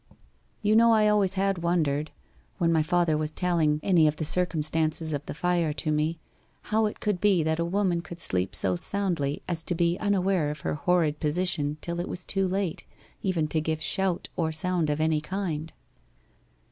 [0.63, 2.09] 'You know I always had wondered,
[2.57, 6.17] when my father was telling any of the circumstances of the fire to me,
[6.63, 10.49] how it could be that a woman could sleep so soundly as to be unaware
[10.49, 12.83] of her horrid position till it was too late
[13.21, 15.71] even to give shout or sound of any kind.